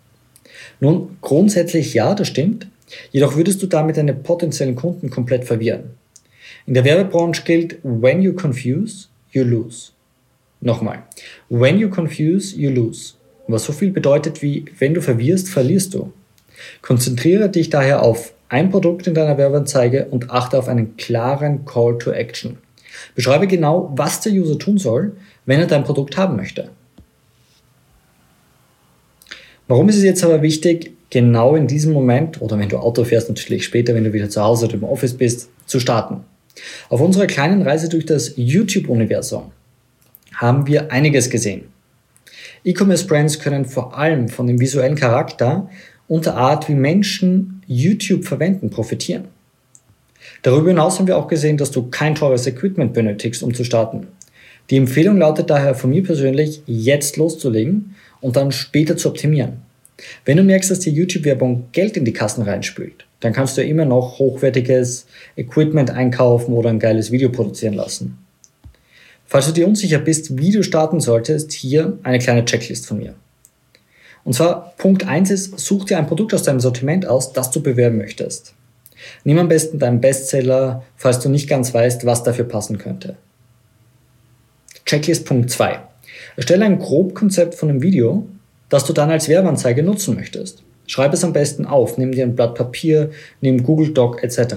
Nun, 0.79 1.17
grundsätzlich 1.21 1.93
ja, 1.93 2.13
das 2.13 2.27
stimmt. 2.27 2.67
Jedoch 3.11 3.35
würdest 3.35 3.61
du 3.61 3.67
damit 3.67 3.97
deine 3.97 4.13
potenziellen 4.13 4.75
Kunden 4.75 5.09
komplett 5.09 5.45
verwirren. 5.45 5.91
In 6.65 6.73
der 6.73 6.85
Werbebranche 6.85 7.43
gilt, 7.43 7.77
when 7.83 8.21
you 8.21 8.33
confuse, 8.33 9.07
you 9.31 9.43
lose. 9.43 9.91
Nochmal. 10.61 11.03
When 11.49 11.77
you 11.77 11.89
confuse, 11.89 12.55
you 12.55 12.69
lose. 12.69 13.13
Was 13.47 13.63
so 13.63 13.73
viel 13.73 13.91
bedeutet 13.91 14.41
wie, 14.41 14.65
wenn 14.79 14.93
du 14.93 15.01
verwirrst, 15.01 15.49
verlierst 15.49 15.93
du. 15.93 16.11
Konzentriere 16.81 17.49
dich 17.49 17.69
daher 17.69 18.03
auf 18.03 18.33
ein 18.49 18.69
Produkt 18.69 19.07
in 19.07 19.13
deiner 19.13 19.37
Werbeanzeige 19.37 20.07
und 20.09 20.31
achte 20.31 20.57
auf 20.57 20.67
einen 20.67 20.97
klaren 20.97 21.65
Call 21.65 21.97
to 21.97 22.11
Action. 22.11 22.57
Beschreibe 23.15 23.47
genau, 23.47 23.91
was 23.95 24.21
der 24.21 24.33
User 24.33 24.57
tun 24.57 24.77
soll, 24.77 25.15
wenn 25.45 25.59
er 25.59 25.67
dein 25.67 25.83
Produkt 25.83 26.17
haben 26.17 26.35
möchte. 26.35 26.69
Warum 29.67 29.89
ist 29.89 29.97
es 29.97 30.03
jetzt 30.03 30.23
aber 30.23 30.41
wichtig, 30.41 30.93
genau 31.09 31.55
in 31.55 31.67
diesem 31.67 31.91
Moment 31.91 32.41
oder 32.41 32.57
wenn 32.57 32.69
du 32.69 32.77
Auto 32.77 33.03
fährst, 33.03 33.27
natürlich 33.27 33.65
später, 33.65 33.93
wenn 33.95 34.05
du 34.05 34.13
wieder 34.13 34.29
zu 34.29 34.41
Hause 34.41 34.65
oder 34.65 34.75
im 34.75 34.83
Office 34.83 35.13
bist, 35.13 35.49
zu 35.65 35.79
starten? 35.81 36.21
Auf 36.89 37.01
unserer 37.01 37.27
kleinen 37.27 37.61
Reise 37.61 37.89
durch 37.89 38.05
das 38.05 38.33
YouTube-Universum 38.37 39.51
haben 40.35 40.67
wir 40.67 40.91
einiges 40.91 41.29
gesehen. 41.29 41.65
E-Commerce-Brands 42.63 43.39
können 43.39 43.65
vor 43.65 43.97
allem 43.97 44.29
von 44.29 44.47
dem 44.47 44.59
visuellen 44.59 44.95
Charakter 44.95 45.69
und 46.07 46.25
der 46.25 46.35
Art, 46.35 46.69
wie 46.69 46.75
Menschen 46.75 47.61
YouTube 47.67 48.23
verwenden, 48.23 48.69
profitieren. 48.69 49.25
Darüber 50.43 50.69
hinaus 50.69 50.97
haben 50.97 51.07
wir 51.07 51.17
auch 51.17 51.27
gesehen, 51.27 51.57
dass 51.57 51.71
du 51.71 51.89
kein 51.89 52.15
teures 52.15 52.47
Equipment 52.47 52.93
benötigst, 52.93 53.43
um 53.43 53.53
zu 53.53 53.65
starten. 53.65 54.07
Die 54.69 54.77
Empfehlung 54.77 55.17
lautet 55.17 55.49
daher 55.49 55.75
von 55.75 55.89
mir 55.89 56.03
persönlich, 56.03 56.61
jetzt 56.65 57.17
loszulegen 57.17 57.95
und 58.21 58.35
dann 58.35 58.51
später 58.51 58.97
zu 58.97 59.09
optimieren. 59.09 59.61
Wenn 60.25 60.37
du 60.37 60.43
merkst, 60.43 60.69
dass 60.69 60.79
die 60.79 60.91
YouTube-Werbung 60.91 61.69
Geld 61.71 61.97
in 61.97 62.05
die 62.05 62.13
Kassen 62.13 62.43
reinspült, 62.43 63.05
dann 63.19 63.33
kannst 63.33 63.57
du 63.57 63.63
immer 63.63 63.85
noch 63.85 64.19
hochwertiges 64.19 65.07
Equipment 65.35 65.89
einkaufen 65.89 66.53
oder 66.53 66.69
ein 66.69 66.79
geiles 66.79 67.11
Video 67.11 67.29
produzieren 67.29 67.73
lassen. 67.73 68.17
Falls 69.25 69.47
du 69.47 69.51
dir 69.51 69.67
unsicher 69.67 69.99
bist, 69.99 70.37
wie 70.37 70.51
du 70.51 70.63
starten 70.63 70.99
solltest, 70.99 71.51
hier 71.51 71.97
eine 72.03 72.19
kleine 72.19 72.45
Checklist 72.45 72.85
von 72.85 72.99
mir. 72.99 73.15
Und 74.23 74.33
zwar 74.33 74.73
Punkt 74.77 75.07
1 75.07 75.31
ist, 75.31 75.59
such 75.59 75.85
dir 75.85 75.97
ein 75.97 76.07
Produkt 76.07 76.33
aus 76.33 76.43
deinem 76.43 76.59
Sortiment 76.59 77.05
aus, 77.05 77.33
das 77.33 77.49
du 77.51 77.61
bewerben 77.61 77.97
möchtest. 77.97 78.53
Nimm 79.23 79.37
am 79.37 79.47
besten 79.47 79.79
deinen 79.79 80.01
Bestseller, 80.01 80.83
falls 80.95 81.19
du 81.19 81.29
nicht 81.29 81.49
ganz 81.49 81.73
weißt, 81.73 82.05
was 82.05 82.23
dafür 82.23 82.45
passen 82.45 82.77
könnte. 82.77 83.15
Checklist 84.85 85.25
Punkt 85.25 85.49
2. 85.49 85.79
Erstelle 86.35 86.65
ein 86.65 86.79
Grobkonzept 86.79 87.55
von 87.55 87.69
einem 87.69 87.81
Video, 87.81 88.25
das 88.69 88.85
du 88.85 88.93
dann 88.93 89.09
als 89.09 89.29
Werbeanzeige 89.29 89.83
nutzen 89.83 90.15
möchtest. 90.15 90.63
Schreib 90.87 91.13
es 91.13 91.23
am 91.23 91.33
besten 91.33 91.65
auf, 91.65 91.97
nimm 91.97 92.13
dir 92.13 92.23
ein 92.23 92.35
Blatt 92.35 92.55
Papier, 92.55 93.11
nimm 93.41 93.63
Google 93.63 93.93
Doc 93.93 94.23
etc. 94.23 94.55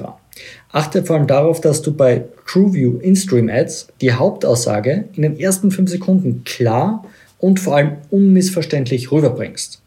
Achte 0.71 1.05
vor 1.05 1.17
allem 1.17 1.27
darauf, 1.27 1.61
dass 1.61 1.83
du 1.83 1.93
bei 1.93 2.25
TrueView 2.47 2.99
In-Stream 2.99 3.49
Ads 3.49 3.89
die 4.01 4.13
Hauptaussage 4.13 5.05
in 5.15 5.23
den 5.23 5.39
ersten 5.39 5.73
5 5.73 5.91
Sekunden 5.91 6.45
klar 6.45 7.05
und 7.39 7.59
vor 7.59 7.77
allem 7.77 7.97
unmissverständlich 8.11 9.11
rüberbringst. 9.11 9.81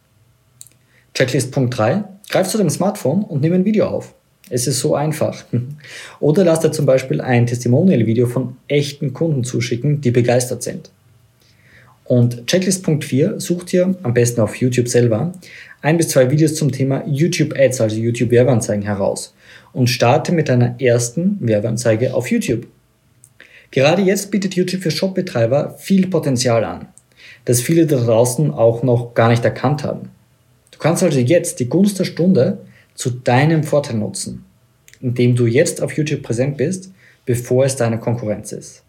Checklist 1.14 1.52
Punkt 1.52 1.78
3. 1.78 2.04
Greif 2.30 2.48
zu 2.48 2.58
deinem 2.58 2.70
Smartphone 2.70 3.24
und 3.24 3.42
nimm 3.42 3.54
ein 3.54 3.66
Video 3.66 3.86
auf. 3.86 4.14
Es 4.50 4.68
ist 4.68 4.80
so 4.80 4.96
einfach. 4.96 5.46
Oder 6.20 6.44
lass 6.44 6.60
dir 6.60 6.72
zum 6.72 6.86
Beispiel 6.86 7.22
ein 7.22 7.48
Testimonial-Video 7.48 8.28
von 8.28 8.58
echten 8.68 9.14
Kunden 9.14 9.44
zuschicken, 9.44 10.02
die 10.02 10.12
begeistert 10.12 10.64
sind. 10.64 10.90
Und 12.14 12.46
Checklist 12.46 12.84
Punkt 12.84 13.06
4, 13.06 13.40
such 13.40 13.64
dir 13.64 13.96
am 14.04 14.14
besten 14.14 14.40
auf 14.42 14.58
YouTube 14.58 14.88
selber 14.88 15.34
ein 15.82 15.98
bis 15.98 16.10
zwei 16.10 16.30
Videos 16.30 16.54
zum 16.54 16.72
Thema 16.72 17.04
YouTube 17.08 17.56
Ads, 17.58 17.82
also 17.82 17.96
YouTube 17.96 18.30
Werbeanzeigen 18.30 18.86
heraus 18.86 19.34
und 19.72 19.90
starte 19.90 20.32
mit 20.32 20.48
deiner 20.48 20.80
ersten 20.80 21.38
Werbeanzeige 21.40 22.14
auf 22.14 22.30
YouTube. 22.30 22.68
Gerade 23.72 24.04
jetzt 24.04 24.30
bietet 24.30 24.54
YouTube 24.54 24.84
für 24.84 24.92
Shopbetreiber 24.92 25.76
viel 25.80 26.06
Potenzial 26.06 26.64
an, 26.64 26.86
das 27.46 27.62
viele 27.62 27.88
da 27.88 27.98
draußen 27.98 28.52
auch 28.52 28.84
noch 28.84 29.16
gar 29.16 29.30
nicht 29.30 29.44
erkannt 29.44 29.84
haben. 29.84 30.12
Du 30.70 30.78
kannst 30.78 31.02
also 31.02 31.18
jetzt 31.18 31.60
die 31.62 31.68
Gunst 31.68 31.98
der 31.98 32.06
Stunde 32.06 32.60
zu 32.94 33.10
deinem 33.10 33.64
Vorteil 33.64 33.98
nutzen, 33.98 34.46
indem 35.02 35.36
du 35.36 35.48
jetzt 35.48 35.82
auf 35.82 35.94
YouTube 35.94 36.22
präsent 36.22 36.58
bist, 36.58 36.92
bevor 37.26 37.66
es 37.66 37.76
deine 37.76 38.00
Konkurrenz 38.00 38.52
ist. 38.52 38.83